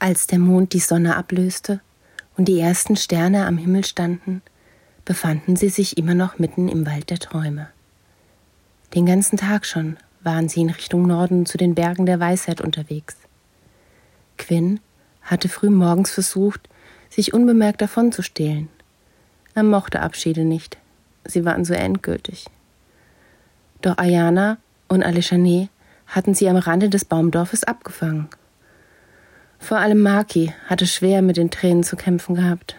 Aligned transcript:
Als 0.00 0.28
der 0.28 0.38
Mond 0.38 0.74
die 0.74 0.78
Sonne 0.78 1.16
ablöste 1.16 1.80
und 2.36 2.46
die 2.46 2.60
ersten 2.60 2.96
Sterne 2.96 3.46
am 3.46 3.58
Himmel 3.58 3.84
standen, 3.84 4.42
befanden 5.04 5.56
sie 5.56 5.70
sich 5.70 5.98
immer 5.98 6.14
noch 6.14 6.38
mitten 6.38 6.68
im 6.68 6.86
Wald 6.86 7.10
der 7.10 7.18
Träume. 7.18 7.68
Den 8.94 9.06
ganzen 9.06 9.38
Tag 9.38 9.66
schon 9.66 9.96
waren 10.20 10.48
sie 10.48 10.60
in 10.60 10.70
Richtung 10.70 11.06
Norden 11.06 11.46
zu 11.46 11.58
den 11.58 11.74
Bergen 11.74 12.06
der 12.06 12.20
Weisheit 12.20 12.60
unterwegs. 12.60 13.16
Quinn 14.36 14.78
hatte 15.22 15.48
früh 15.48 15.68
morgens 15.68 16.12
versucht, 16.12 16.68
sich 17.10 17.34
unbemerkt 17.34 17.80
davonzustehlen. 17.80 18.68
Er 19.54 19.64
mochte 19.64 20.00
Abschiede 20.00 20.44
nicht, 20.44 20.78
sie 21.24 21.44
waren 21.44 21.64
so 21.64 21.74
endgültig. 21.74 22.46
Doch 23.82 23.98
Ayana 23.98 24.58
und 24.86 25.02
Aleshane 25.02 25.70
hatten 26.06 26.34
sie 26.34 26.48
am 26.48 26.56
Rande 26.56 26.88
des 26.88 27.04
Baumdorfes 27.04 27.64
abgefangen. 27.64 28.28
Vor 29.58 29.78
allem 29.78 30.00
Maki 30.00 30.52
hatte 30.66 30.86
schwer 30.86 31.22
mit 31.22 31.36
den 31.36 31.50
Tränen 31.50 31.82
zu 31.82 31.96
kämpfen 31.96 32.34
gehabt. 32.34 32.76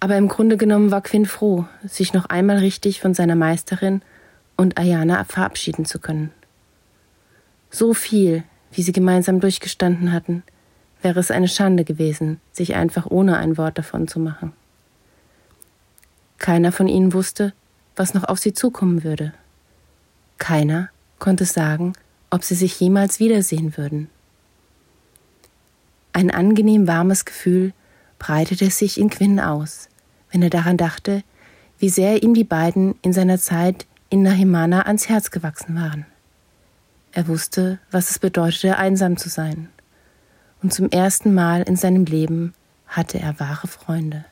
Aber 0.00 0.16
im 0.16 0.28
Grunde 0.28 0.56
genommen 0.56 0.90
war 0.90 1.02
Quinn 1.02 1.26
froh, 1.26 1.66
sich 1.86 2.14
noch 2.14 2.26
einmal 2.26 2.58
richtig 2.58 3.00
von 3.00 3.12
seiner 3.12 3.36
Meisterin 3.36 4.00
und 4.56 4.78
Ayana 4.78 5.24
verabschieden 5.24 5.84
zu 5.84 5.98
können. 5.98 6.32
So 7.70 7.94
viel, 7.94 8.42
wie 8.72 8.82
sie 8.82 8.92
gemeinsam 8.92 9.40
durchgestanden 9.40 10.12
hatten, 10.12 10.42
wäre 11.02 11.20
es 11.20 11.30
eine 11.30 11.48
Schande 11.48 11.84
gewesen, 11.84 12.40
sich 12.52 12.74
einfach 12.74 13.06
ohne 13.06 13.36
ein 13.36 13.56
Wort 13.58 13.78
davon 13.78 14.08
zu 14.08 14.18
machen. 14.18 14.52
Keiner 16.38 16.72
von 16.72 16.88
ihnen 16.88 17.12
wusste, 17.12 17.52
was 17.96 18.14
noch 18.14 18.24
auf 18.24 18.38
sie 18.38 18.54
zukommen 18.54 19.04
würde. 19.04 19.34
Keiner 20.38 20.88
konnte 21.18 21.44
sagen, 21.44 21.92
ob 22.30 22.44
sie 22.44 22.54
sich 22.54 22.80
jemals 22.80 23.20
wiedersehen 23.20 23.76
würden. 23.76 24.08
Ein 26.12 26.30
angenehm 26.30 26.86
warmes 26.86 27.24
Gefühl 27.24 27.72
breitete 28.18 28.70
sich 28.70 28.98
in 28.98 29.10
Quinn 29.10 29.40
aus, 29.40 29.88
wenn 30.30 30.42
er 30.42 30.50
daran 30.50 30.76
dachte, 30.76 31.22
wie 31.78 31.88
sehr 31.88 32.22
ihm 32.22 32.34
die 32.34 32.44
beiden 32.44 32.94
in 33.02 33.12
seiner 33.12 33.38
Zeit 33.38 33.86
in 34.10 34.22
Nahimana 34.22 34.82
ans 34.86 35.08
Herz 35.08 35.30
gewachsen 35.30 35.74
waren. 35.76 36.04
Er 37.12 37.26
wusste, 37.26 37.78
was 37.90 38.10
es 38.10 38.18
bedeutete, 38.18 38.76
einsam 38.76 39.16
zu 39.16 39.28
sein. 39.28 39.68
Und 40.62 40.74
zum 40.74 40.90
ersten 40.90 41.32
Mal 41.32 41.62
in 41.62 41.76
seinem 41.76 42.04
Leben 42.04 42.52
hatte 42.86 43.18
er 43.18 43.40
wahre 43.40 43.66
Freunde. 43.66 44.24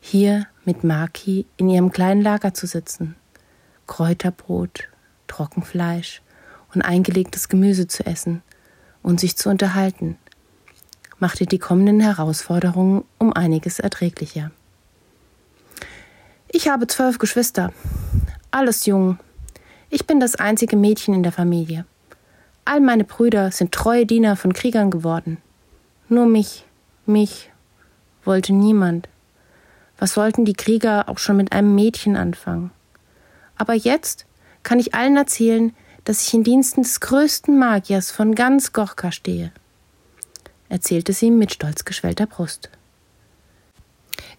Hier 0.00 0.46
mit 0.64 0.84
Maki 0.84 1.46
in 1.56 1.68
ihrem 1.68 1.92
kleinen 1.92 2.22
Lager 2.22 2.54
zu 2.54 2.66
sitzen, 2.66 3.14
Kräuterbrot, 3.86 4.88
Trockenfleisch 5.26 6.22
und 6.74 6.82
eingelegtes 6.82 7.48
Gemüse 7.48 7.86
zu 7.86 8.06
essen 8.06 8.42
und 9.02 9.20
sich 9.20 9.36
zu 9.36 9.50
unterhalten, 9.50 10.16
machte 11.22 11.46
die 11.46 11.60
kommenden 11.60 12.00
Herausforderungen 12.00 13.04
um 13.18 13.32
einiges 13.32 13.78
erträglicher. 13.78 14.50
Ich 16.48 16.68
habe 16.68 16.88
zwölf 16.88 17.18
Geschwister, 17.18 17.72
alles 18.50 18.86
jung. 18.86 19.20
Ich 19.88 20.04
bin 20.04 20.18
das 20.18 20.34
einzige 20.34 20.76
Mädchen 20.76 21.14
in 21.14 21.22
der 21.22 21.30
Familie. 21.30 21.86
All 22.64 22.80
meine 22.80 23.04
Brüder 23.04 23.52
sind 23.52 23.70
treue 23.70 24.04
Diener 24.04 24.34
von 24.34 24.52
Kriegern 24.52 24.90
geworden. 24.90 25.38
Nur 26.08 26.26
mich, 26.26 26.64
mich 27.06 27.52
wollte 28.24 28.52
niemand. 28.52 29.08
Was 29.98 30.14
sollten 30.14 30.44
die 30.44 30.54
Krieger 30.54 31.08
auch 31.08 31.18
schon 31.18 31.36
mit 31.36 31.52
einem 31.52 31.76
Mädchen 31.76 32.16
anfangen? 32.16 32.72
Aber 33.56 33.74
jetzt 33.74 34.26
kann 34.64 34.80
ich 34.80 34.92
allen 34.92 35.16
erzählen, 35.16 35.72
dass 36.02 36.26
ich 36.26 36.34
in 36.34 36.42
Diensten 36.42 36.82
des 36.82 36.98
größten 36.98 37.56
Magiers 37.56 38.10
von 38.10 38.34
ganz 38.34 38.72
Gorka 38.72 39.12
stehe, 39.12 39.52
erzählte 40.72 41.12
sie 41.12 41.30
mit 41.30 41.52
stolz 41.52 41.84
geschwellter 41.84 42.24
Brust. 42.24 42.70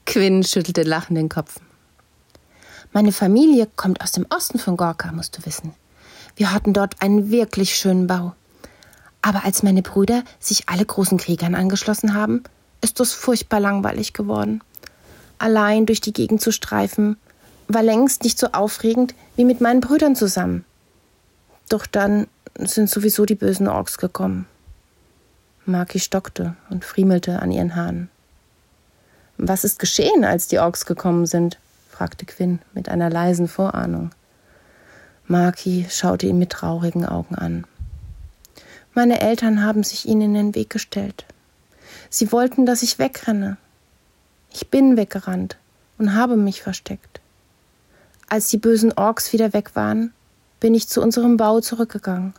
Quinn 0.08 0.44
schüttelte 0.44 0.82
lachend 0.82 1.18
den 1.18 1.30
Kopf. 1.30 1.60
Meine 2.92 3.12
Familie 3.12 3.68
kommt 3.76 4.02
aus 4.02 4.14
dem 4.14 4.26
Osten 4.30 4.58
von 4.58 4.76
Gorka, 4.76 5.12
musst 5.12 5.38
du 5.38 5.46
wissen. 5.46 5.74
Wir 6.36 6.52
hatten 6.52 6.74
dort 6.74 7.02
einen 7.04 7.30
wirklich 7.30 7.76
schönen 7.76 8.08
Bau. 8.08 8.34
Aber 9.22 9.46
als 9.46 9.62
meine 9.62 9.84
Brüder 9.84 10.24
sich 10.40 10.70
alle 10.70 10.84
großen 10.84 11.20
Kriegern 11.20 11.54
angeschlossen 11.54 12.16
haben, 12.16 12.44
ist 12.82 13.00
es 13.00 13.14
furchtbar 13.14 13.60
langweilig 13.60 14.14
geworden. 14.14 14.62
Allein 15.38 15.86
durch 15.86 16.02
die 16.02 16.14
Gegend 16.14 16.42
zu 16.42 16.52
streifen, 16.52 17.16
war 17.68 17.84
längst 17.84 18.24
nicht 18.24 18.40
so 18.40 18.48
aufregend 18.54 19.14
wie 19.36 19.46
mit 19.46 19.62
meinen 19.62 19.82
Brüdern 19.82 20.16
zusammen. 20.16 20.66
Doch 21.70 21.86
dann 21.86 22.26
sind 22.58 22.90
sowieso 22.90 23.26
die 23.26 23.36
bösen 23.36 23.68
Orks 23.68 24.00
gekommen. 24.00 24.48
Maki 25.66 26.00
stockte 26.00 26.56
und 26.70 26.84
friemelte 26.84 27.42
an 27.42 27.52
ihren 27.52 27.76
Haaren. 27.76 28.10
Was 29.38 29.64
ist 29.64 29.80
geschehen, 29.80 30.26
als 30.26 30.48
die 30.48 30.60
Orks 30.60 30.86
gekommen 30.86 31.26
sind? 31.26 31.58
fragte 31.90 32.26
Quinn 32.26 32.60
mit 32.74 32.90
einer 32.90 33.10
leisen 33.10 33.48
Vorahnung. 33.48 34.12
Maki 35.28 35.86
schaute 35.90 36.28
ihn 36.28 36.38
mit 36.38 36.50
traurigen 36.50 37.06
Augen 37.06 37.36
an. 37.36 37.66
Meine 38.94 39.22
Eltern 39.22 39.64
haben 39.64 39.84
sich 39.84 40.08
ihnen 40.08 40.22
in 40.22 40.34
den 40.34 40.56
Weg 40.56 40.70
gestellt. 40.70 41.26
Sie 42.10 42.32
wollten, 42.32 42.66
dass 42.66 42.84
ich 42.84 43.00
wegrenne. 43.00 43.58
Ich 44.52 44.70
bin 44.70 44.98
weggerannt 44.98 45.58
und 45.98 46.14
habe 46.14 46.36
mich 46.36 46.62
versteckt. 46.62 47.22
Als 48.30 48.50
die 48.50 48.58
bösen 48.58 48.92
Orks 48.94 49.34
wieder 49.34 49.54
weg 49.54 49.76
waren, 49.76 50.14
bin 50.60 50.74
ich 50.74 50.88
zu 50.88 51.02
unserem 51.02 51.38
Bau 51.38 51.62
zurückgegangen. 51.62 52.34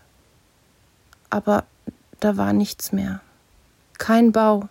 Aber 1.31 1.65
da 2.25 2.39
war 2.39 2.55
nichts 2.55 2.91
mehr. 2.91 3.21
Kein 3.99 4.33
Bau, 4.33 4.71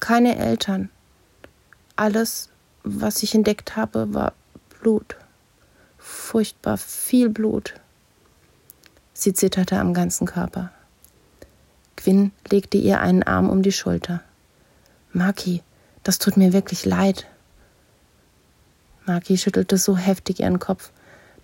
keine 0.00 0.36
Eltern. 0.36 0.90
Alles 1.94 2.48
was 2.82 3.22
ich 3.22 3.32
entdeckt 3.32 3.76
habe, 3.76 4.12
war 4.12 4.32
Blut. 4.80 5.16
Furchtbar 5.98 6.78
viel 6.78 7.28
Blut. 7.28 7.74
Sie 9.12 9.34
zitterte 9.34 9.78
am 9.78 9.94
ganzen 9.94 10.26
Körper. 10.26 10.72
Quinn 11.96 12.32
legte 12.50 12.78
ihr 12.78 13.00
einen 13.00 13.22
Arm 13.22 13.50
um 13.50 13.62
die 13.62 13.70
Schulter. 13.70 14.22
Maki, 15.12 15.62
das 16.02 16.18
tut 16.18 16.36
mir 16.36 16.52
wirklich 16.52 16.86
leid. 16.86 17.28
Maki 19.06 19.38
schüttelte 19.38 19.76
so 19.76 19.96
heftig 19.96 20.40
ihren 20.40 20.58
Kopf, 20.58 20.90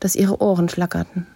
dass 0.01 0.17
ihre 0.17 0.41
Ohren 0.41 0.69
schlackerten. 0.69 1.29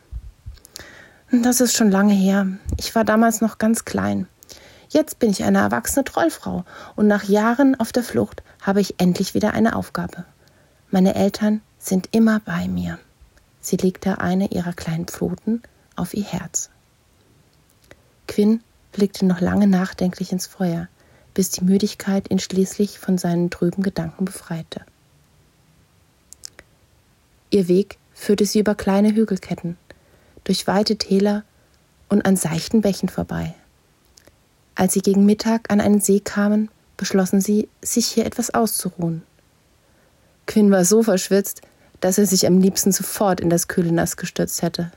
Das 1.32 1.60
ist 1.60 1.76
schon 1.76 1.92
lange 1.92 2.12
her. 2.12 2.48
Ich 2.76 2.92
war 2.96 3.04
damals 3.04 3.40
noch 3.40 3.58
ganz 3.58 3.84
klein. 3.84 4.26
Jetzt 4.88 5.20
bin 5.20 5.30
ich 5.30 5.44
eine 5.44 5.58
erwachsene 5.58 6.04
Trollfrau 6.04 6.64
und 6.96 7.06
nach 7.06 7.22
Jahren 7.22 7.78
auf 7.78 7.92
der 7.92 8.02
Flucht 8.02 8.42
habe 8.60 8.80
ich 8.80 8.96
endlich 8.98 9.32
wieder 9.32 9.54
eine 9.54 9.76
Aufgabe. 9.76 10.24
Meine 10.90 11.14
Eltern 11.14 11.62
sind 11.78 12.08
immer 12.10 12.40
bei 12.40 12.66
mir. 12.66 12.98
Sie 13.60 13.76
legte 13.76 14.20
eine 14.20 14.50
ihrer 14.50 14.72
kleinen 14.72 15.06
Pfoten 15.06 15.62
auf 15.94 16.14
ihr 16.14 16.24
Herz. 16.24 16.68
Quinn 18.26 18.60
blickte 18.90 19.24
noch 19.24 19.40
lange 19.40 19.68
nachdenklich 19.68 20.32
ins 20.32 20.48
Feuer, 20.48 20.88
bis 21.32 21.50
die 21.50 21.62
Müdigkeit 21.62 22.28
ihn 22.28 22.40
schließlich 22.40 22.98
von 22.98 23.18
seinen 23.18 23.50
trüben 23.50 23.84
Gedanken 23.84 24.24
befreite. 24.24 24.80
Ihr 27.50 27.68
Weg 27.68 27.98
führte 28.14 28.46
sie 28.46 28.58
über 28.58 28.74
kleine 28.74 29.14
Hügelketten, 29.14 29.76
durch 30.44 30.66
weite 30.66 30.96
Täler 30.96 31.44
und 32.08 32.24
an 32.24 32.36
seichten 32.36 32.80
Bächen 32.80 33.08
vorbei. 33.08 33.54
Als 34.74 34.94
sie 34.94 35.00
gegen 35.00 35.26
Mittag 35.26 35.70
an 35.70 35.80
einen 35.80 36.00
See 36.00 36.20
kamen, 36.20 36.70
beschlossen 36.96 37.40
sie, 37.40 37.68
sich 37.82 38.06
hier 38.06 38.26
etwas 38.26 38.52
auszuruhen. 38.52 39.22
Quinn 40.46 40.70
war 40.70 40.84
so 40.84 41.02
verschwitzt, 41.02 41.62
dass 42.00 42.18
er 42.18 42.26
sich 42.26 42.46
am 42.46 42.60
liebsten 42.60 42.92
sofort 42.92 43.40
in 43.40 43.50
das 43.50 43.68
kühle 43.68 43.92
Nass 43.92 44.16
gestürzt 44.16 44.62
hätte. 44.62 44.90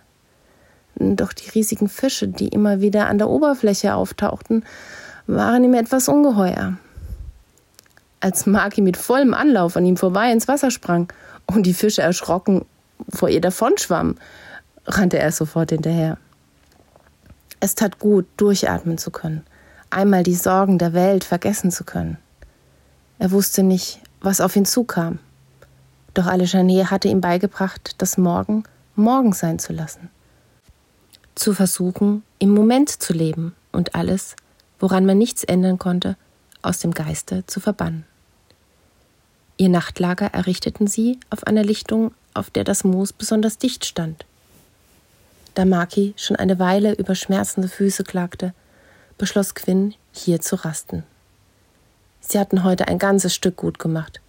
Doch 0.95 1.33
die 1.33 1.49
riesigen 1.49 1.89
Fische, 1.89 2.27
die 2.27 2.47
immer 2.47 2.81
wieder 2.81 3.07
an 3.07 3.17
der 3.17 3.29
Oberfläche 3.29 3.95
auftauchten, 3.95 4.63
waren 5.28 5.63
ihm 5.63 5.73
etwas 5.73 6.07
ungeheuer. 6.07 6.78
Als 8.19 8.46
Maki 8.46 8.81
mit 8.81 8.96
vollem 8.96 9.34
Anlauf 9.34 9.75
an 9.75 9.85
ihm 9.85 9.97
vorbei 9.97 10.31
ins 10.31 10.47
Wasser 10.47 10.72
sprang 10.72 11.11
und 11.47 11.66
die 11.66 11.73
Fische 11.73 12.01
erschrocken 12.01 12.66
vor 13.09 13.29
ihr 13.29 13.41
davonschwammen, 13.41 14.17
rannte 14.85 15.20
er 15.20 15.32
sofort 15.32 15.72
hinterher. 15.72 16.18
Es 17.59 17.76
tat 17.76 18.00
gut, 18.00 18.26
durchatmen 18.38 18.97
zu 18.97 19.12
können 19.12 19.44
einmal 19.94 20.24
die 20.24 20.35
Sorgen 20.35 20.78
der 20.78 20.94
Welt 20.94 21.24
vergessen 21.24 21.72
zu 21.72 21.84
können. 21.84 22.18
Er 23.20 23.32
wusste 23.32 23.64
nicht, 23.64 24.00
was 24.22 24.41
auf 24.41 24.56
ihn 24.56 24.66
zukam. 24.66 25.20
Doch 26.14 26.28
Alejane 26.28 26.90
hatte 26.90 27.08
ihm 27.08 27.22
beigebracht, 27.22 27.96
das 28.00 28.18
Morgen 28.18 28.64
morgen 28.96 29.34
sein 29.34 29.59
zu 29.59 29.74
lassen. 29.74 30.09
Zu 31.35 31.53
versuchen, 31.53 32.24
im 32.40 32.52
Moment 32.52 32.90
zu 32.90 33.14
leben 33.14 33.56
und 33.72 33.96
alles, 33.96 34.35
woran 34.80 35.06
man 35.06 35.18
nichts 35.18 35.44
ändern 35.44 35.80
konnte, 35.80 36.16
aus 36.62 36.80
dem 36.80 36.91
Geiste 36.91 37.46
zu 37.47 37.59
verbannen. 37.59 38.06
Ihr 39.58 39.70
Nachtlager 39.70 40.28
errichteten 40.28 40.88
sie 40.88 41.20
auf 41.30 41.46
einer 41.47 41.64
Lichtung, 41.64 42.14
auf 42.34 42.50
der 42.50 42.64
das 42.64 42.84
Moos 42.84 43.14
besonders 43.14 43.58
dicht 43.58 43.85
stand. 43.85 44.26
Da 45.53 45.66
Maki 45.66 46.14
schon 46.17 46.35
eine 46.35 46.58
Weile 46.58 46.94
über 46.94 47.14
schmerzende 47.14 47.67
Füße 47.67 48.03
klagte, 48.03 48.53
beschloss 49.17 49.53
Quinn, 49.53 49.94
hier 50.11 50.41
zu 50.41 50.55
rasten. 50.55 51.03
Sie 52.22 52.40
hatten 52.40 52.64
heute 52.64 52.88
ein 52.88 52.97
ganzes 52.97 53.35
Stück 53.35 53.58
gut 53.58 53.78
gemacht 53.78 54.20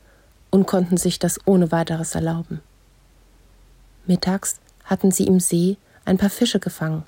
und 0.51 0.67
konnten 0.67 0.97
sich 0.97 1.19
das 1.19 1.41
ohne 1.47 1.73
weiteres 1.73 2.15
erlauben. 2.15 2.61
Mittags 4.07 4.61
hatten 4.85 5.11
sie 5.11 5.27
im 5.27 5.41
See 5.41 5.79
ein 6.05 6.19
paar 6.19 6.29
Fische 6.29 6.61
gefangen, 6.61 7.05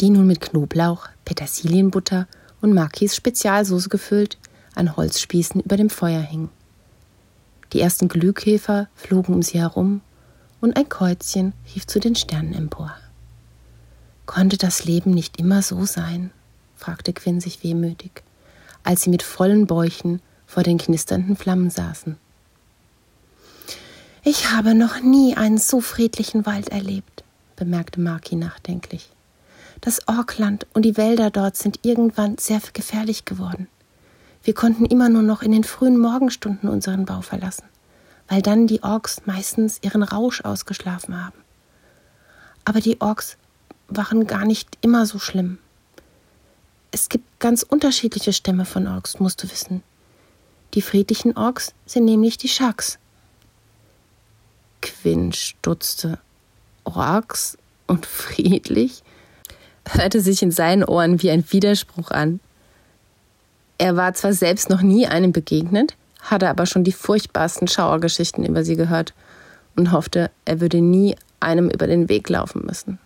die 0.00 0.10
nun 0.10 0.26
mit 0.26 0.42
Knoblauch, 0.42 1.08
Petersilienbutter 1.24 2.26
und 2.60 2.74
Makis 2.74 3.16
Spezialsoße 3.16 3.88
gefüllt 3.88 4.36
an 4.74 4.94
Holzspießen 4.94 5.62
über 5.62 5.78
dem 5.78 5.88
Feuer 5.88 6.20
hingen. 6.20 6.50
Die 7.72 7.80
ersten 7.80 8.08
Glühkäfer 8.08 8.88
flogen 8.94 9.34
um 9.34 9.42
sie 9.42 9.58
herum 9.58 10.02
und 10.60 10.76
ein 10.76 10.88
Käuzchen 10.88 11.54
rief 11.74 11.86
zu 11.86 11.98
den 11.98 12.14
Sternen 12.14 12.52
empor. 12.52 12.94
Konnte 14.26 14.58
das 14.58 14.84
Leben 14.84 15.12
nicht 15.12 15.38
immer 15.38 15.62
so 15.62 15.84
sein? 15.84 16.30
fragte 16.76 17.12
Quinn 17.12 17.40
sich 17.40 17.62
wehmütig, 17.62 18.22
als 18.82 19.02
sie 19.02 19.10
mit 19.10 19.22
vollen 19.22 19.66
Bäuchen 19.66 20.20
vor 20.46 20.62
den 20.62 20.78
knisternden 20.78 21.36
Flammen 21.36 21.70
saßen. 21.70 22.16
Ich 24.24 24.50
habe 24.50 24.74
noch 24.74 25.00
nie 25.00 25.36
einen 25.36 25.58
so 25.58 25.80
friedlichen 25.80 26.46
Wald 26.46 26.70
erlebt, 26.70 27.22
bemerkte 27.54 28.00
Maki 28.00 28.34
nachdenklich. 28.34 29.10
Das 29.80 30.08
Orkland 30.08 30.66
und 30.74 30.82
die 30.82 30.96
Wälder 30.96 31.30
dort 31.30 31.56
sind 31.56 31.80
irgendwann 31.82 32.36
sehr 32.38 32.60
gefährlich 32.72 33.24
geworden. 33.24 33.68
Wir 34.42 34.54
konnten 34.54 34.86
immer 34.86 35.08
nur 35.08 35.22
noch 35.22 35.42
in 35.42 35.52
den 35.52 35.64
frühen 35.64 35.98
Morgenstunden 35.98 36.68
unseren 36.68 37.04
Bau 37.04 37.20
verlassen, 37.20 37.66
weil 38.28 38.42
dann 38.42 38.66
die 38.66 38.82
Orks 38.82 39.22
meistens 39.26 39.78
ihren 39.82 40.02
Rausch 40.02 40.40
ausgeschlafen 40.40 41.24
haben. 41.24 41.38
Aber 42.64 42.80
die 42.80 43.00
Orks 43.00 43.36
waren 43.88 44.26
gar 44.26 44.44
nicht 44.44 44.78
immer 44.80 45.06
so 45.06 45.18
schlimm. 45.18 45.58
Es 46.90 47.08
gibt 47.08 47.40
ganz 47.40 47.62
unterschiedliche 47.62 48.32
Stämme 48.32 48.64
von 48.64 48.86
Orks, 48.86 49.20
musst 49.20 49.42
du 49.42 49.50
wissen. 49.50 49.82
Die 50.74 50.82
friedlichen 50.82 51.36
Orks 51.36 51.74
sind 51.84 52.04
nämlich 52.04 52.38
die 52.38 52.48
Shaks. 52.48 52.98
Quinn 54.82 55.32
stutzte. 55.32 56.18
Orks 56.84 57.58
und 57.86 58.06
friedlich? 58.06 59.02
Hörte 59.88 60.20
sich 60.20 60.42
in 60.42 60.50
seinen 60.50 60.84
Ohren 60.84 61.22
wie 61.22 61.30
ein 61.30 61.44
Widerspruch 61.50 62.10
an. 62.10 62.40
Er 63.78 63.96
war 63.96 64.14
zwar 64.14 64.32
selbst 64.32 64.70
noch 64.70 64.82
nie 64.82 65.06
einem 65.06 65.32
begegnet, 65.32 65.96
hatte 66.20 66.48
aber 66.48 66.66
schon 66.66 66.82
die 66.82 66.92
furchtbarsten 66.92 67.68
Schauergeschichten 67.68 68.44
über 68.44 68.64
sie 68.64 68.76
gehört 68.76 69.14
und 69.76 69.92
hoffte, 69.92 70.30
er 70.44 70.60
würde 70.60 70.80
nie 70.80 71.14
einem 71.40 71.68
über 71.68 71.86
den 71.86 72.08
Weg 72.08 72.28
laufen 72.28 72.64
müssen. 72.64 72.98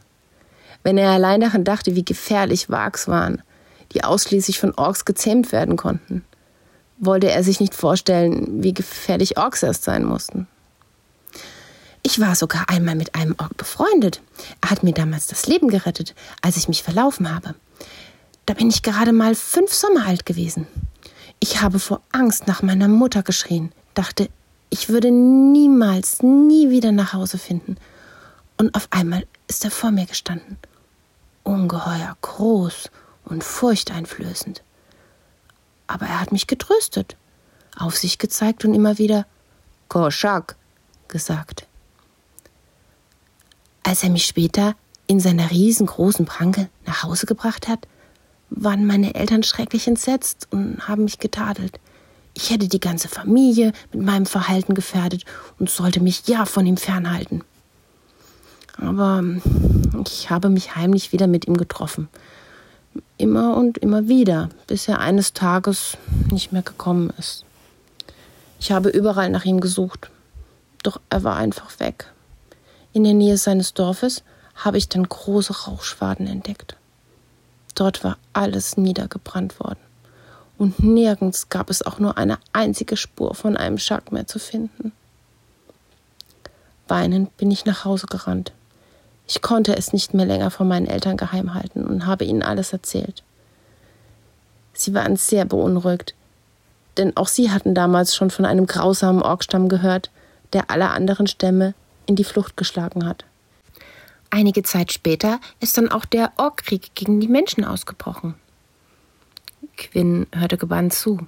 Wenn 0.82 0.99
er 0.99 1.11
allein 1.11 1.41
daran 1.41 1.65
dachte, 1.65 1.94
wie 1.94 2.05
gefährlich 2.05 2.71
Wags 2.71 3.09
waren, 3.09 3.43
die 3.93 4.05
ausschließlich 4.05 4.59
von 4.59 4.75
Orks 4.75 5.05
gezähmt 5.05 5.53
werden 5.53 5.77
konnten, 5.77 6.25
wollte 6.99 7.31
er 7.31 7.43
sich 7.43 7.61
nicht 7.61 7.75
vorstellen, 7.75 8.62
wie 8.62 8.75
gefährlich 8.75 9.38
Orks 9.38 9.62
erst 9.62 9.85
sein 9.85 10.05
mussten. 10.05 10.47
Ich 12.03 12.19
war 12.21 12.35
sogar 12.35 12.69
einmal 12.69 12.94
mit 12.94 13.15
einem 13.15 13.35
Ork 13.38 13.56
befreundet. 13.56 14.23
Er 14.62 14.71
hat 14.71 14.82
mir 14.82 14.93
damals 14.93 15.27
das 15.27 15.47
Leben 15.47 15.69
gerettet, 15.69 16.15
als 16.41 16.56
ich 16.56 16.69
mich 16.69 16.82
verlaufen 16.82 17.35
habe. 17.35 17.55
Da 18.47 18.55
bin 18.55 18.69
ich 18.69 18.82
gerade 18.82 19.12
mal 19.12 19.35
fünf 19.35 19.73
Sommer 19.73 20.06
alt 20.06 20.25
gewesen. 20.25 20.67
Ich 21.41 21.61
habe 21.62 21.79
vor 21.79 22.00
Angst 22.12 22.47
nach 22.47 22.62
meiner 22.62 22.88
Mutter 22.88 23.23
geschrien, 23.23 23.73
dachte, 23.94 24.29
ich 24.71 24.88
würde 24.88 25.11
niemals, 25.11 26.23
nie 26.23 26.71
wieder 26.71 26.93
nach 26.93 27.12
Hause 27.12 27.38
finden. 27.38 27.77
Und 28.56 28.75
auf 28.75 28.88
einmal 28.91 29.27
ist 29.49 29.65
er 29.65 29.71
vor 29.71 29.91
mir 29.91 30.06
gestanden. 30.06 30.59
Ungeheuer 31.43 32.17
groß 32.21 32.91
und 33.25 33.45
furchteinflößend. 33.45 34.63
Aber 35.87 36.07
er 36.07 36.21
hat 36.21 36.33
mich 36.33 36.47
getröstet, 36.47 37.17
auf 37.77 37.97
sich 37.97 38.19
gezeigt 38.19 38.65
und 38.65 38.75
immer 38.75 38.99
wieder 38.99 39.27
Koschak 39.89 40.57
gesagt. 41.09 41.67
Als 43.83 44.03
er 44.03 44.11
mich 44.11 44.27
später 44.27 44.75
in 45.07 45.19
seiner 45.19 45.51
riesengroßen 45.51 46.27
Pranke 46.27 46.69
nach 46.87 47.03
Hause 47.03 47.27
gebracht 47.27 47.67
hat, 47.67 47.89
waren 48.51 48.87
meine 48.87 49.15
Eltern 49.15 49.43
schrecklich 49.43 49.89
entsetzt 49.89 50.49
und 50.51 50.87
haben 50.87 51.05
mich 51.05 51.19
getadelt. 51.19 51.81
Ich 52.35 52.51
hätte 52.51 52.69
die 52.69 52.81
ganze 52.81 53.09
Familie 53.09 53.73
mit 53.93 54.03
meinem 54.03 54.27
Verhalten 54.27 54.75
gefährdet 54.75 55.25
und 55.59 55.71
sollte 55.71 56.01
mich 56.01 56.27
ja 56.29 56.45
von 56.45 56.67
ihm 56.67 56.77
fernhalten. 56.77 57.43
Aber 58.76 59.22
ich 60.06 60.31
habe 60.31 60.49
mich 60.49 60.76
heimlich 60.76 61.12
wieder 61.12 61.26
mit 61.26 61.46
ihm 61.46 61.56
getroffen. 61.56 62.08
Immer 63.19 63.56
und 63.56 63.78
immer 63.78 64.08
wieder, 64.08 64.49
bis 64.67 64.88
er 64.88 65.00
eines 65.00 65.32
Tages 65.32 65.96
nicht 66.31 66.52
mehr 66.52 66.62
gekommen 66.62 67.12
ist. 67.19 67.44
Ich 68.58 68.72
habe 68.72 68.88
überall 68.88 69.31
nach 69.31 69.44
ihm 69.44 69.61
gesucht, 69.61 70.11
doch 70.82 71.00
er 71.08 71.25
war 71.25 71.37
einfach 71.37 71.78
weg. 71.81 72.12
In 72.93 73.05
der 73.05 73.14
Nähe 73.14 73.37
seines 73.37 73.75
Dorfes 73.75 74.22
habe 74.55 74.78
ich 74.78 74.88
dann 74.88 75.08
große 75.08 75.64
Rauchschwaden 75.64 76.26
entdeckt. 76.26 76.76
Dort 77.75 78.05
war 78.05 78.19
alles 78.32 78.76
niedergebrannt 78.76 79.61
worden. 79.61 79.78
Und 80.58 80.81
nirgends 80.81 81.49
gab 81.49 81.70
es 81.70 81.81
auch 81.81 81.99
nur 81.99 82.19
eine 82.19 82.38
einzige 82.52 82.96
Spur 82.96 83.34
von 83.34 83.56
einem 83.56 83.78
Schack 83.78 84.12
mehr 84.12 84.26
zu 84.26 84.38
finden. 84.38 84.93
Weinend 86.88 87.34
bin 87.38 87.50
ich 87.50 87.64
nach 87.64 87.84
Hause 87.84 88.06
gerannt. 88.06 88.52
Ich 89.31 89.43
konnte 89.43 89.77
es 89.77 89.93
nicht 89.93 90.12
mehr 90.12 90.27
länger 90.27 90.50
von 90.50 90.67
meinen 90.67 90.88
Eltern 90.88 91.17
geheim 91.17 91.55
halten 91.55 91.87
und 91.87 92.05
habe 92.05 92.25
ihnen 92.25 92.43
alles 92.43 92.73
erzählt. 92.73 93.23
Sie 94.73 94.93
waren 94.93 95.15
sehr 95.15 95.44
beunruhigt, 95.44 96.17
denn 96.97 97.17
auch 97.17 97.29
sie 97.29 97.53
hatten 97.53 97.73
damals 97.73 98.17
schon 98.17 98.31
von 98.31 98.44
einem 98.44 98.67
grausamen 98.67 99.23
Orkstamm 99.23 99.69
gehört, 99.69 100.11
der 100.53 100.69
alle 100.69 100.91
anderen 100.91 101.29
Stämme 101.29 101.75
in 102.06 102.17
die 102.17 102.25
Flucht 102.25 102.56
geschlagen 102.56 103.06
hat. 103.06 103.25
Einige 104.31 104.65
Zeit 104.65 104.93
später 104.93 105.38
ist 105.61 105.79
dann 105.79 105.93
auch 105.93 106.06
der 106.06 106.32
Orkkrieg 106.37 106.97
gegen 106.97 107.21
die 107.21 107.29
Menschen 107.29 107.65
ausgebrochen. 107.65 108.35
Quinn 109.77 110.27
hörte 110.35 110.59
gebannt 110.59 110.93
zu. 110.93 111.21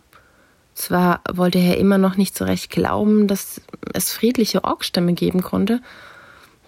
Zwar 0.74 1.20
wollte 1.32 1.60
er 1.60 1.76
immer 1.76 1.98
noch 1.98 2.16
nicht 2.16 2.36
so 2.36 2.46
recht 2.46 2.68
glauben, 2.68 3.28
dass 3.28 3.60
es 3.94 4.10
friedliche 4.10 4.64
Orkstämme 4.64 5.12
geben 5.12 5.42
konnte, 5.42 5.80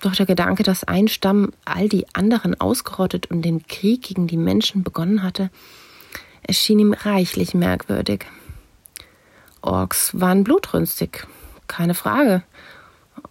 doch 0.04 0.14
der 0.14 0.26
Gedanke, 0.26 0.62
dass 0.62 0.84
ein 0.84 1.08
Stamm 1.08 1.52
all 1.64 1.88
die 1.88 2.06
anderen 2.14 2.60
ausgerottet 2.60 3.30
und 3.30 3.42
den 3.42 3.66
Krieg 3.66 4.02
gegen 4.02 4.26
die 4.26 4.36
Menschen 4.36 4.82
begonnen 4.82 5.22
hatte, 5.22 5.50
erschien 6.42 6.78
ihm 6.78 6.92
reichlich 6.92 7.54
merkwürdig. 7.54 8.26
Orks 9.62 10.18
waren 10.18 10.44
blutrünstig, 10.44 11.26
keine 11.68 11.94
Frage. 11.94 12.42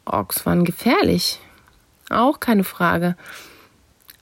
Orks 0.06 0.46
waren 0.46 0.66
gefährlich, 0.66 1.40
auch 2.10 2.40
keine 2.40 2.64
Frage. 2.64 3.16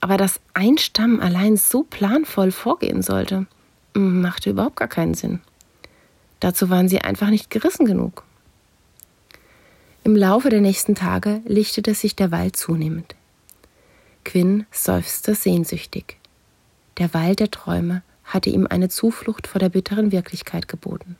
Aber 0.00 0.16
dass 0.16 0.40
ein 0.52 0.78
Stamm 0.78 1.20
allein 1.20 1.56
so 1.56 1.84
planvoll 1.84 2.50
vorgehen 2.50 3.02
sollte, 3.02 3.46
machte 3.94 4.50
überhaupt 4.50 4.76
gar 4.76 4.88
keinen 4.88 5.14
Sinn. 5.14 5.40
Dazu 6.40 6.70
waren 6.70 6.88
sie 6.88 7.00
einfach 7.00 7.28
nicht 7.28 7.50
gerissen 7.50 7.86
genug. 7.86 8.24
Im 10.04 10.16
Laufe 10.16 10.48
der 10.48 10.60
nächsten 10.60 10.96
Tage 10.96 11.42
lichtete 11.44 11.94
sich 11.94 12.16
der 12.16 12.32
Wald 12.32 12.56
zunehmend. 12.56 13.14
Quinn 14.24 14.66
seufzte 14.72 15.36
sehnsüchtig. 15.36 16.16
Der 16.98 17.14
Wald 17.14 17.38
der 17.38 17.52
Träume 17.52 18.02
hatte 18.24 18.50
ihm 18.50 18.66
eine 18.68 18.88
Zuflucht 18.88 19.46
vor 19.46 19.60
der 19.60 19.68
bitteren 19.68 20.10
Wirklichkeit 20.10 20.66
geboten. 20.66 21.16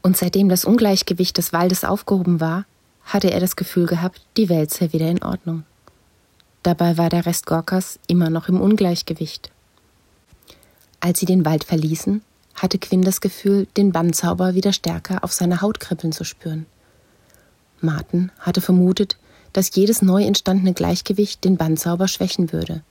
Und 0.00 0.16
seitdem 0.16 0.48
das 0.48 0.64
Ungleichgewicht 0.64 1.36
des 1.38 1.52
Waldes 1.52 1.82
aufgehoben 1.82 2.40
war, 2.40 2.66
hatte 3.02 3.32
er 3.32 3.40
das 3.40 3.56
Gefühl 3.56 3.86
gehabt, 3.86 4.20
die 4.36 4.48
Welt 4.48 4.72
sei 4.72 4.92
wieder 4.92 5.10
in 5.10 5.22
Ordnung. 5.24 5.64
Dabei 6.62 6.96
war 6.98 7.08
der 7.08 7.26
Rest 7.26 7.46
Gorkas 7.46 7.98
immer 8.06 8.30
noch 8.30 8.48
im 8.48 8.60
Ungleichgewicht. 8.60 9.50
Als 11.00 11.18
sie 11.18 11.26
den 11.26 11.44
Wald 11.44 11.64
verließen, 11.64 12.22
hatte 12.54 12.78
Quinn 12.78 13.02
das 13.02 13.20
Gefühl, 13.20 13.66
den 13.76 13.90
Bannzauber 13.90 14.54
wieder 14.54 14.72
stärker 14.72 15.24
auf 15.24 15.32
seiner 15.32 15.62
Haut 15.62 15.80
kribbeln 15.80 16.12
zu 16.12 16.22
spüren. 16.22 16.66
Martin 17.82 18.30
hatte 18.38 18.60
vermutet, 18.60 19.16
dass 19.52 19.74
jedes 19.74 20.02
neu 20.02 20.24
entstandene 20.24 20.72
Gleichgewicht 20.72 21.44
den 21.44 21.56
Bannzauber 21.56 22.08
schwächen 22.08 22.52
würde. 22.52 22.82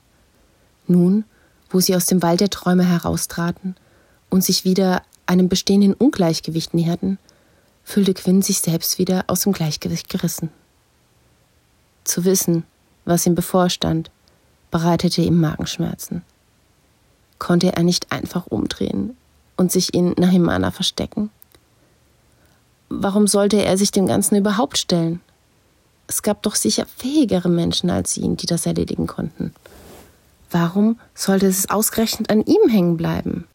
Nun, 0.86 1.24
wo 1.70 1.80
sie 1.80 1.96
aus 1.96 2.06
dem 2.06 2.22
Wald 2.22 2.40
der 2.40 2.50
Träume 2.50 2.84
heraustraten 2.84 3.76
und 4.30 4.44
sich 4.44 4.64
wieder 4.64 5.02
einem 5.26 5.48
bestehenden 5.48 5.94
Ungleichgewicht 5.94 6.74
näherten, 6.74 7.18
fühlte 7.84 8.14
Quinn 8.14 8.42
sich 8.42 8.60
selbst 8.60 8.98
wieder 8.98 9.24
aus 9.26 9.40
dem 9.40 9.52
Gleichgewicht 9.52 10.08
gerissen. 10.08 10.50
Zu 12.04 12.24
wissen, 12.24 12.64
was 13.04 13.26
ihm 13.26 13.34
bevorstand, 13.34 14.10
bereitete 14.70 15.22
ihm 15.22 15.40
Magenschmerzen. 15.40 16.22
Konnte 17.38 17.74
er 17.74 17.82
nicht 17.82 18.12
einfach 18.12 18.46
umdrehen 18.46 19.16
und 19.56 19.72
sich 19.72 19.94
in 19.94 20.12
Nahimana 20.12 20.70
verstecken? 20.70 21.30
Warum 22.94 23.26
sollte 23.26 23.64
er 23.64 23.78
sich 23.78 23.90
dem 23.90 24.06
Ganzen 24.06 24.36
überhaupt 24.36 24.76
stellen? 24.76 25.20
Es 26.06 26.22
gab 26.22 26.42
doch 26.42 26.54
sicher 26.54 26.84
fähigere 26.98 27.48
Menschen 27.48 27.88
als 27.88 28.18
ihn, 28.18 28.36
die 28.36 28.44
das 28.44 28.66
erledigen 28.66 29.06
konnten. 29.06 29.54
Warum 30.50 30.98
sollte 31.14 31.46
es 31.46 31.70
ausgerechnet 31.70 32.28
an 32.28 32.42
ihm 32.42 32.68
hängen 32.68 32.98
bleiben? 32.98 33.46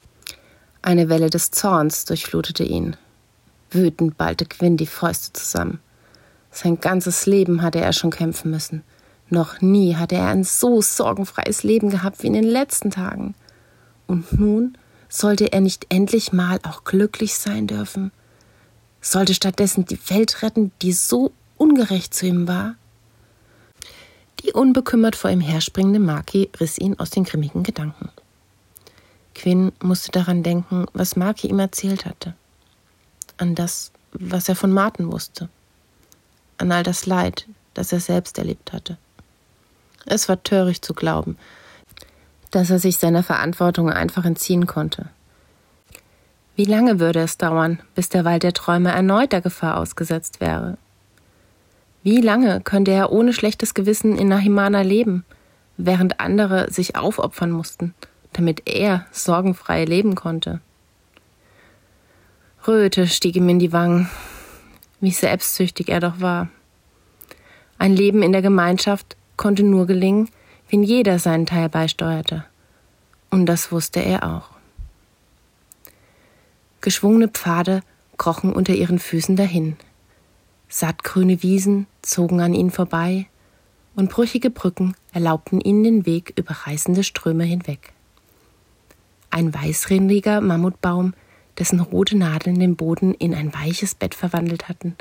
Eine 0.81 1.07
Welle 1.09 1.29
des 1.29 1.51
Zorns 1.51 2.05
durchflutete 2.05 2.63
ihn. 2.63 2.95
Wütend 3.69 4.17
ballte 4.17 4.45
Quinn 4.45 4.75
die 4.75 4.87
Fäuste 4.87 5.33
zusammen. 5.33 5.79
Sein 6.49 6.79
ganzes 6.79 7.27
Leben 7.27 7.61
hatte 7.61 7.79
er 7.79 7.93
schon 7.93 8.09
kämpfen 8.09 8.49
müssen. 8.49 8.81
Noch 9.29 9.61
nie 9.61 9.95
hatte 9.95 10.15
er 10.15 10.29
ein 10.29 10.45
so 10.45 10.81
sorgenfreies 10.81 11.61
Leben 11.61 11.91
gehabt 11.91 12.23
wie 12.23 12.27
in 12.27 12.33
den 12.33 12.43
letzten 12.43 12.89
Tagen. 12.89 13.35
Und 14.07 14.39
nun 14.39 14.77
sollte 15.09 15.53
er 15.53 15.61
nicht 15.61 15.85
endlich 15.89 16.33
mal 16.33 16.59
auch 16.63 16.85
glücklich 16.85 17.35
sein 17.35 17.67
dürfen? 17.67 18.11
Sollte 19.01 19.33
stattdessen 19.33 19.85
die 19.85 19.99
Welt 20.09 20.41
retten, 20.41 20.71
die 20.81 20.93
so 20.93 21.31
ungerecht 21.57 22.13
zu 22.13 22.25
ihm 22.25 22.47
war? 22.47 22.75
Die 24.43 24.53
unbekümmert 24.53 25.15
vor 25.15 25.29
ihm 25.29 25.41
herspringende 25.41 25.99
Maki 25.99 26.49
riss 26.59 26.77
ihn 26.77 26.99
aus 26.99 27.09
den 27.09 27.23
grimmigen 27.23 27.63
Gedanken. 27.63 28.09
Quinn 29.33 29.71
musste 29.81 30.11
daran 30.11 30.43
denken, 30.43 30.85
was 30.93 31.15
Maki 31.15 31.47
ihm 31.47 31.59
erzählt 31.59 32.05
hatte. 32.05 32.33
An 33.37 33.55
das, 33.55 33.91
was 34.11 34.49
er 34.49 34.55
von 34.55 34.71
Martin 34.71 35.11
wusste. 35.11 35.49
An 36.57 36.71
all 36.71 36.83
das 36.83 37.05
Leid, 37.05 37.47
das 37.73 37.93
er 37.93 37.99
selbst 37.99 38.37
erlebt 38.39 38.73
hatte. 38.73 38.97
Es 40.05 40.27
war 40.29 40.41
töricht 40.41 40.83
zu 40.83 40.93
glauben, 40.93 41.37
dass 42.51 42.69
er 42.69 42.79
sich 42.79 42.97
seiner 42.97 43.23
Verantwortung 43.23 43.91
einfach 43.91 44.25
entziehen 44.25 44.65
konnte. 44.65 45.09
Wie 46.57 46.65
lange 46.65 46.99
würde 46.99 47.19
es 47.19 47.37
dauern, 47.37 47.77
bis 47.93 48.09
der 48.09 48.25
Wald 48.25 48.41
der 48.41 48.51
Träume 48.51 48.89
erneut 48.91 49.31
der 49.31 49.41
Gefahr 49.41 49.77
ausgesetzt 49.77 50.41
wäre? 50.41 50.79
Wie 52.01 52.19
lange 52.19 52.61
könnte 52.61 52.89
er 52.89 53.11
ohne 53.11 53.31
schlechtes 53.31 53.75
Gewissen 53.75 54.17
in 54.17 54.29
Nahimana 54.29 54.81
leben, 54.81 55.23
während 55.77 56.19
andere 56.19 56.71
sich 56.71 56.95
aufopfern 56.95 57.51
mussten, 57.51 57.93
damit 58.33 58.63
er 58.65 59.05
sorgenfrei 59.11 59.85
leben 59.85 60.15
konnte? 60.15 60.59
Röte 62.67 63.05
stieg 63.05 63.35
ihm 63.35 63.49
in 63.49 63.59
die 63.59 63.71
Wangen, 63.71 64.09
wie 64.99 65.11
selbstsüchtig 65.11 65.89
er 65.89 65.99
doch 65.99 66.21
war. 66.21 66.49
Ein 67.77 67.95
Leben 67.95 68.23
in 68.23 68.31
der 68.31 68.41
Gemeinschaft 68.41 69.15
konnte 69.35 69.61
nur 69.61 69.85
gelingen, 69.85 70.27
wenn 70.71 70.81
jeder 70.81 71.19
seinen 71.19 71.45
Teil 71.45 71.69
beisteuerte. 71.69 72.45
Und 73.29 73.45
das 73.45 73.71
wusste 73.71 73.99
er 73.99 74.23
auch. 74.23 74.56
Geschwungene 76.81 77.27
Pfade 77.27 77.81
krochen 78.17 78.53
unter 78.53 78.73
ihren 78.73 78.99
Füßen 78.99 79.35
dahin. 79.35 79.77
Sattgrüne 80.69 81.41
Wiesen 81.43 81.87
zogen 82.01 82.41
an 82.41 82.53
ihnen 82.53 82.71
vorbei, 82.71 83.27
und 83.95 84.11
brüchige 84.11 84.51
Brücken 84.51 84.95
erlaubten 85.11 85.59
ihnen 85.59 85.83
den 85.83 86.05
Weg 86.05 86.33
über 86.37 86.51
reißende 86.51 87.03
Ströme 87.03 87.43
hinweg. 87.45 87.93
Ein 89.31 89.53
weißrindiger 89.53 90.39
Mammutbaum, 90.39 91.13
dessen 91.57 91.79
rote 91.79 92.15
Nadeln 92.15 92.59
den 92.59 92.75
Boden 92.75 93.15
in 93.15 93.33
ein 93.33 93.53
weiches 93.53 93.95
Bett 93.95 94.13
verwandelt 94.13 94.69
hatten, 94.69 94.95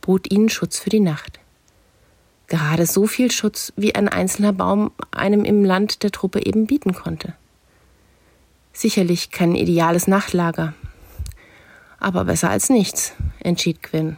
bot 0.00 0.30
ihnen 0.30 0.48
Schutz 0.48 0.78
für 0.78 0.90
die 0.90 1.00
Nacht. 1.00 1.40
Gerade 2.46 2.86
so 2.86 3.06
viel 3.06 3.30
Schutz, 3.30 3.72
wie 3.76 3.94
ein 3.94 4.08
einzelner 4.08 4.52
Baum 4.52 4.92
einem 5.10 5.44
im 5.44 5.64
Land 5.64 6.02
der 6.02 6.12
Truppe 6.12 6.46
eben 6.46 6.66
bieten 6.66 6.94
konnte. 6.94 7.34
Sicherlich 8.72 9.30
kein 9.30 9.54
ideales 9.54 10.06
Nachtlager. 10.06 10.74
Aber 12.00 12.24
besser 12.24 12.50
als 12.50 12.70
nichts, 12.70 13.12
entschied 13.40 13.82
Quinn. 13.82 14.16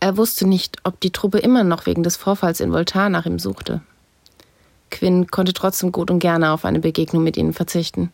Er 0.00 0.16
wusste 0.16 0.46
nicht, 0.46 0.78
ob 0.84 1.00
die 1.00 1.12
Truppe 1.12 1.38
immer 1.38 1.64
noch 1.64 1.86
wegen 1.86 2.02
des 2.02 2.16
Vorfalls 2.16 2.60
in 2.60 2.72
Voltar 2.72 3.08
nach 3.08 3.24
ihm 3.24 3.38
suchte. 3.38 3.80
Quinn 4.90 5.28
konnte 5.28 5.52
trotzdem 5.52 5.92
gut 5.92 6.10
und 6.10 6.18
gerne 6.18 6.50
auf 6.50 6.64
eine 6.64 6.80
Begegnung 6.80 7.22
mit 7.22 7.36
ihnen 7.36 7.52
verzichten. 7.52 8.12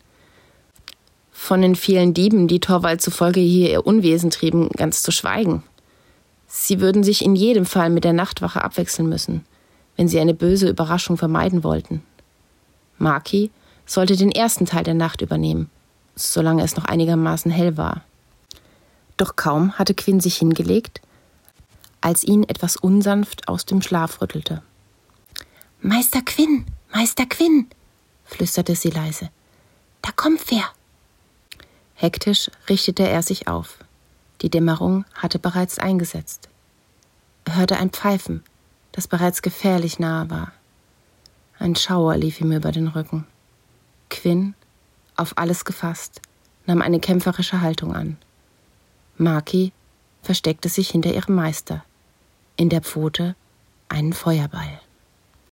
Von 1.31 1.61
den 1.61 1.75
vielen 1.75 2.13
Dieben, 2.13 2.47
die 2.47 2.59
Torwald 2.59 3.01
zufolge 3.01 3.39
hier 3.39 3.69
ihr 3.71 3.87
Unwesen 3.87 4.29
trieben, 4.29 4.69
ganz 4.69 5.03
zu 5.03 5.11
schweigen. 5.11 5.63
Sie 6.47 6.79
würden 6.79 7.03
sich 7.03 7.23
in 7.23 7.35
jedem 7.35 7.65
Fall 7.65 7.89
mit 7.89 8.03
der 8.03 8.13
Nachtwache 8.13 8.63
abwechseln 8.63 9.09
müssen, 9.09 9.45
wenn 9.97 10.07
sie 10.07 10.19
eine 10.19 10.33
böse 10.33 10.69
Überraschung 10.69 11.17
vermeiden 11.17 11.63
wollten. 11.63 12.03
Maki 12.97 13.51
sollte 13.85 14.15
den 14.15 14.31
ersten 14.31 14.65
Teil 14.65 14.83
der 14.83 14.93
Nacht 14.93 15.21
übernehmen, 15.21 15.69
solange 16.15 16.63
es 16.63 16.75
noch 16.75 16.85
einigermaßen 16.85 17.51
hell 17.51 17.77
war. 17.77 18.03
Doch 19.19 19.35
kaum 19.35 19.77
hatte 19.77 19.93
Quinn 19.93 20.21
sich 20.21 20.37
hingelegt, 20.37 21.01
als 21.99 22.23
ihn 22.23 22.45
etwas 22.45 22.77
unsanft 22.77 23.49
aus 23.49 23.65
dem 23.65 23.81
Schlaf 23.81 24.21
rüttelte. 24.21 24.63
Meister 25.81 26.21
Quinn, 26.21 26.65
Meister 26.93 27.25
Quinn, 27.25 27.67
flüsterte 28.23 28.77
sie 28.77 28.91
leise. 28.91 29.29
Da 30.01 30.13
kommt 30.13 30.49
wer. 30.49 30.63
Hektisch 31.95 32.49
richtete 32.69 33.09
er 33.09 33.21
sich 33.21 33.49
auf. 33.49 33.79
Die 34.41 34.49
Dämmerung 34.49 35.03
hatte 35.13 35.37
bereits 35.37 35.79
eingesetzt. 35.79 36.47
Er 37.43 37.57
hörte 37.57 37.75
ein 37.75 37.89
Pfeifen, 37.89 38.41
das 38.93 39.09
bereits 39.09 39.41
gefährlich 39.41 39.99
nahe 39.99 40.29
war. 40.29 40.53
Ein 41.57 41.75
Schauer 41.75 42.15
lief 42.15 42.39
ihm 42.39 42.53
über 42.53 42.71
den 42.71 42.87
Rücken. 42.87 43.27
Quinn, 44.09 44.55
auf 45.17 45.37
alles 45.37 45.65
gefasst, 45.65 46.21
nahm 46.65 46.81
eine 46.81 47.01
kämpferische 47.01 47.59
Haltung 47.59 47.93
an. 47.93 48.17
Maki 49.19 49.73
versteckte 50.21 50.69
sich 50.69 50.89
hinter 50.89 51.13
ihrem 51.13 51.35
Meister, 51.35 51.83
in 52.55 52.69
der 52.69 52.81
Pfote 52.81 53.35
einen 53.89 54.13
Feuerball. 54.13 54.79